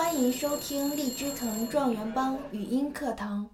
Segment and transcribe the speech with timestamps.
[0.00, 3.50] 欢迎收听荔枝藤状元帮语音课堂。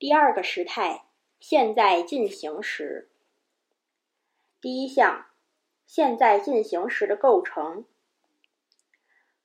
[0.00, 1.04] 第二个时态，
[1.38, 3.08] 现在进行时。
[4.60, 5.26] 第一项，
[5.86, 7.84] 现在进行时的构成，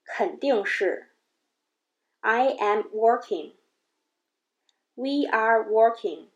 [0.03, 1.11] 肯定是
[2.21, 3.53] I am working,
[4.95, 6.29] we are working,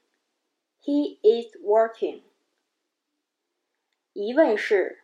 [0.83, 2.21] he is working。
[4.13, 5.03] 疑问是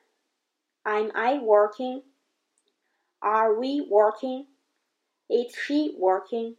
[0.84, 2.04] Am I working?
[3.21, 4.47] Are we working?
[5.29, 6.57] Is she working?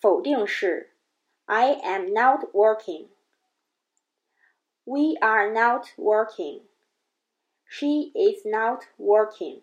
[0.00, 0.90] 否定式
[1.46, 3.08] I am not working.
[4.84, 6.62] We are not working.
[7.66, 9.62] She is not working.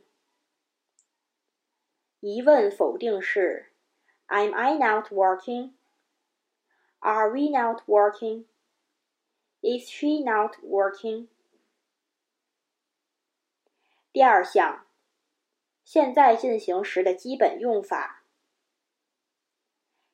[2.22, 3.68] 疑问否定式
[4.28, 5.74] Am I not working?
[7.02, 8.46] Are we not working?
[9.62, 11.28] Is she not working?
[14.17, 14.87] 第二项，
[15.85, 18.25] 现在进行时的基本用法：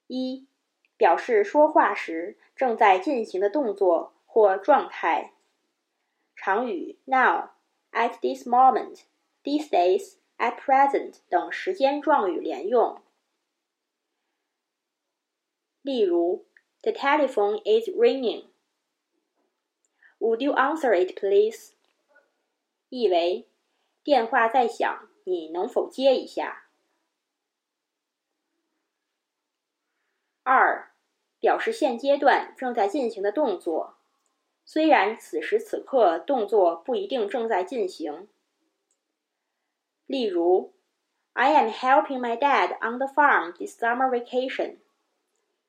[0.09, 0.49] 一、
[0.97, 5.35] 表示说话时正在进行的动作或状态，
[6.35, 7.51] 常与 now、
[7.93, 9.03] at this moment、
[9.45, 13.01] these days、at present 等时间状语连用。
[15.83, 16.45] 例如
[16.81, 18.47] ，The telephone is ringing.
[20.19, 21.75] Would you answer it, please?
[22.89, 23.47] 意为。
[24.05, 26.65] 电话在响，你能否接一下？
[30.43, 30.93] 二，
[31.39, 33.97] 表示现阶段正在进行的动作，
[34.65, 38.29] 虽然此时此刻动作不一定正在进行。
[40.07, 40.75] 例如
[41.35, 44.79] ，I am helping my dad on the farm this summer vacation，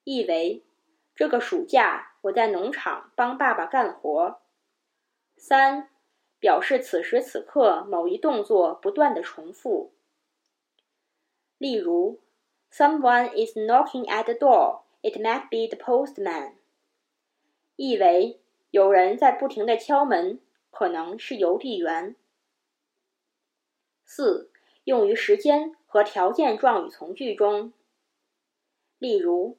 [0.04, 0.66] 意为
[1.14, 4.42] 这个暑假我在农场帮爸爸干活。
[5.38, 5.93] 三。
[6.44, 9.94] 表示此时此刻某一动作不断的重复。
[11.58, 12.20] 例如
[12.70, 14.82] ，Someone is knocking at the door.
[15.02, 16.56] It might be the postman.
[17.78, 22.18] 意为有人在不停的敲门，可能是邮递员。
[24.04, 24.52] 四，
[24.84, 27.72] 用于时间和条件状语从句中。
[29.00, 29.56] 例如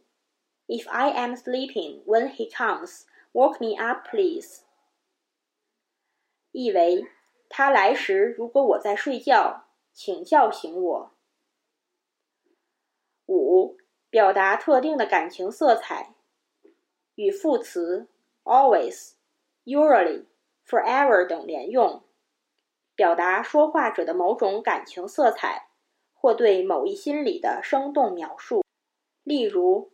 [0.67, 4.64] ，If I am sleeping when he comes, wake me up, please.
[6.55, 7.05] 意为
[7.49, 11.11] 他来时，如果我在睡觉，请叫醒我。
[13.27, 13.77] 五、
[14.09, 16.15] 表达特定的感情色彩，
[17.17, 18.09] 与副词
[18.45, 19.15] always、
[19.65, 20.27] usually、
[20.65, 22.05] forever 等连用，
[22.95, 25.71] 表达说话者的某种感情色彩，
[26.13, 28.63] 或对某一心理的生动描述。
[29.25, 29.91] 例如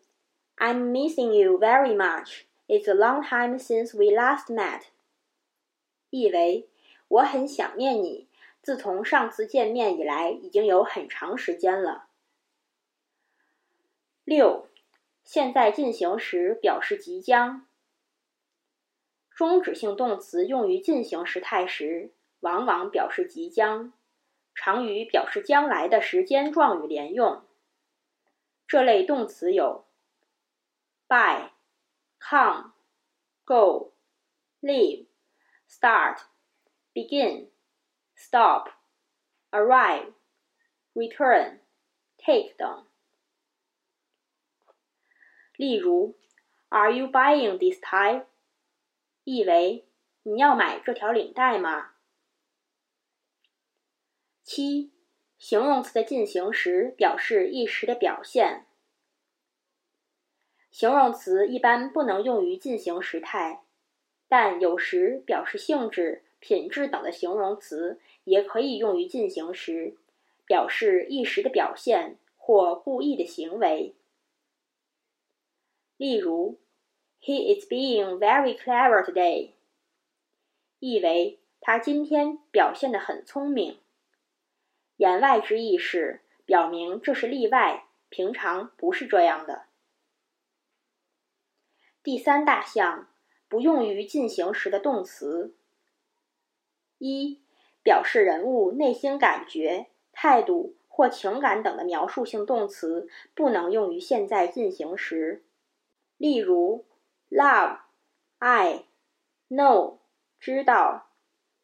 [0.59, 2.43] ，I'm missing you very much.
[2.67, 4.83] It's a long time since we last met.
[6.11, 6.69] 意为
[7.09, 8.29] 我很想念你，
[8.63, 12.09] 自从上次见面以来，已经有很长时间了。
[14.25, 14.69] 六，
[15.25, 17.67] 现在进行时表示即将。
[19.31, 23.93] 终止性动词用于进行时态时，往往表示即将，
[24.55, 27.43] 常与表示将来的时间状语连用。
[28.69, 29.87] 这类动词有
[31.09, 31.51] ：by、
[32.21, 32.73] come、
[33.45, 33.95] go、
[34.61, 35.07] leave。
[35.71, 36.19] Start,
[36.93, 37.47] begin,
[38.17, 38.71] stop,
[39.53, 40.13] arrive,
[40.95, 41.61] return,
[42.19, 42.87] take 等。
[45.57, 46.19] 例如
[46.71, 48.27] ，Are you buying this tie？
[49.23, 49.87] 意为
[50.25, 51.93] 你要买这条领带吗？
[54.43, 54.93] 七，
[55.39, 58.67] 形容词的进行时表示一时的表现。
[60.71, 63.65] 形容词一般不能用于进行时态。
[64.31, 69.97] 但有时表示性质、品质等的形容词也可以用于进行时，
[70.47, 73.97] 表示一时的表现或故意的行为。
[75.97, 76.61] 例如
[77.21, 79.51] ，He is being very clever today，
[80.79, 83.81] 意为他今天表现得很聪明。
[84.97, 89.65] 言外之意是表明这是例外，平常不是这样的。
[92.05, 93.10] 第三大项。
[93.51, 95.57] 不用于进行时的动词：
[96.99, 97.41] 一、
[97.83, 105.45] 表示人物内心感觉、态度或情感等的描述性动词不能用于现在进行时。
[106.17, 106.85] 例如
[107.29, 107.81] ，love、
[108.39, 108.85] 爱、
[109.49, 109.97] know、
[110.39, 111.09] 知道、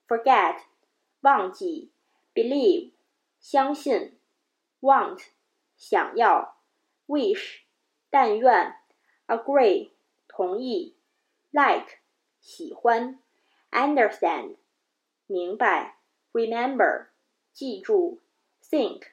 [0.08, 0.62] forget、
[1.20, 1.92] 忘记、
[2.34, 2.90] believe、
[3.38, 4.18] 相信、
[4.80, 5.24] want、
[5.76, 6.56] 想要、
[7.06, 7.60] wish、
[8.10, 8.74] 但愿、
[9.28, 9.90] agree、
[10.26, 10.95] 同意。
[11.56, 12.00] Like
[12.38, 13.18] 喜欢
[13.70, 14.56] ，understand
[15.26, 15.96] 明白
[16.32, 17.06] ，remember
[17.54, 18.20] 记住
[18.62, 19.04] ，think，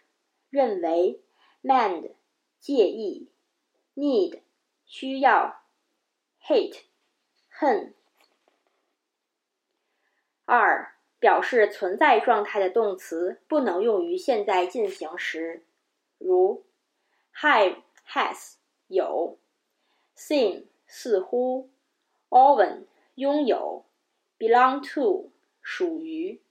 [0.49, 1.23] 认为
[1.61, 2.11] ，mind，
[2.59, 3.31] 介意
[3.95, 4.41] ，need，
[4.85, 5.61] 需要
[6.45, 6.81] ，hate，
[7.47, 7.95] 恨。
[10.43, 15.65] 二，表示存在状态的动词不能用于现在进行时，
[16.17, 16.65] 如
[17.33, 18.55] have has
[18.87, 19.39] 有
[20.17, 21.69] ，seem 似乎
[22.33, 22.85] ，own
[23.15, 23.85] 拥有
[24.37, 25.31] ，belong to
[25.61, 26.41] 属于。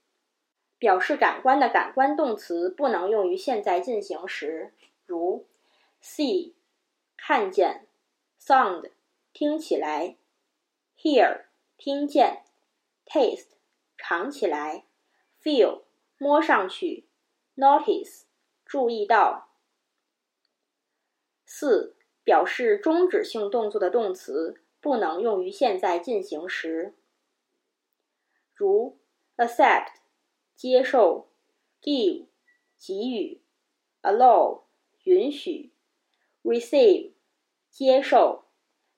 [0.79, 4.73] 表示感官的感官动词不能用于现在进行时，
[5.05, 5.47] 如
[6.01, 6.51] see
[7.15, 7.87] 看见
[8.37, 8.91] ，sound
[9.31, 10.17] 听起来
[10.97, 11.45] ，hear
[11.77, 12.43] 听见
[13.05, 13.51] ，taste
[13.97, 14.83] 尝起来
[15.41, 15.83] ，feel
[16.17, 17.07] 摸上去
[17.55, 18.23] ，notice
[18.65, 19.47] 注意到。
[21.45, 21.95] 四、
[22.25, 26.93] 表示终止性动作的动词不能用于现在进行时，
[28.53, 28.99] 如
[29.37, 29.93] accept。
[30.55, 31.29] 接受
[31.81, 32.27] ，give，
[32.77, 33.41] 给予
[34.01, 34.61] ，allow，
[35.03, 35.73] 允许
[36.43, 37.13] ，receive，
[37.69, 38.45] 接受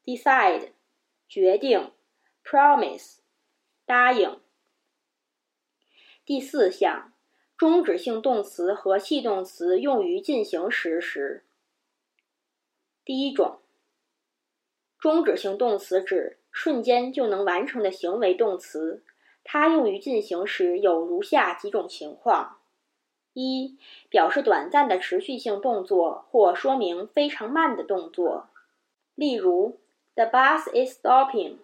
[0.03, 0.73] ，decide，
[1.29, 1.91] 决定
[2.43, 3.19] ，promise，
[3.85, 4.39] 答应。
[6.25, 7.13] 第四项，
[7.57, 11.45] 终止性动词和系动词用于进行时时。
[13.05, 13.61] 第一种，
[15.05, 19.03] 终止性动词指瞬间就能完成的行为动词。
[19.43, 22.57] 它用于进行时有如下几种情况：
[23.33, 23.77] 一、
[24.09, 28.47] 表示短暂的持续性动作或说明非常慢的动作，
[29.13, 29.77] 例如
[30.15, 31.57] “The bus is stopping”，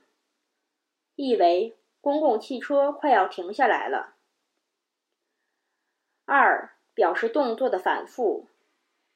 [1.15, 4.13] 意为公共汽车快要停下来了。
[6.25, 8.45] 二、表示动作的反复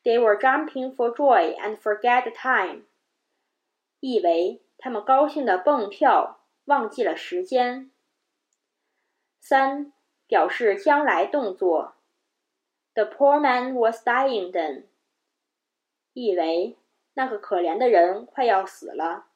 [0.04, 2.86] ，“They were jumping for joy and forget the time”，
[4.00, 7.92] 意为他们高兴地蹦跳，忘记了时间。
[9.39, 9.94] 三、
[10.27, 11.95] 表示将来动作
[12.94, 14.86] ，The poor man was dying then，
[16.13, 16.77] 意为
[17.13, 19.27] 那个可怜的人快要死了。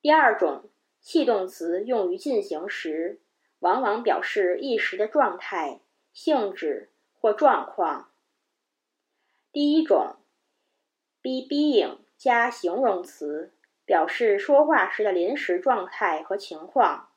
[0.00, 0.70] 第二种，
[1.00, 3.20] 系动词用于进行时，
[3.58, 5.80] 往往表示一时的状态、
[6.12, 8.12] 性质或状况。
[9.50, 10.16] 第一种
[11.22, 13.52] ，be being 加形容词，
[13.84, 17.10] 表示说话时的临时状态和情况。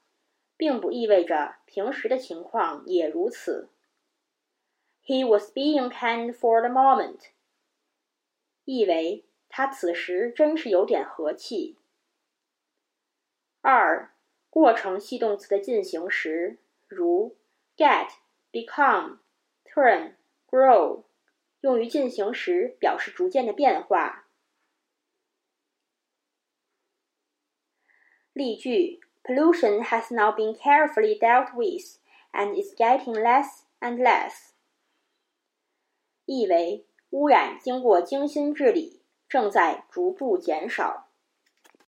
[0.60, 3.70] 并不意味着平时的情况也如此。
[5.06, 7.28] He was being kind for the moment，
[8.66, 11.78] 意为他此时真是有点和气。
[13.62, 14.12] 二、
[14.50, 16.58] 过程系动词的进行时，
[16.88, 17.38] 如
[17.78, 18.10] get、
[18.52, 19.20] become、
[19.64, 20.16] turn、
[20.50, 21.04] grow，
[21.62, 24.27] 用于进行时表示逐渐的变化。
[28.38, 29.02] 例句。
[29.24, 31.98] Pollution has now been carefully dealt with
[32.32, 34.52] and is getting less and less.
[36.24, 41.07] 意为污染经过精心治理，正在逐步减少。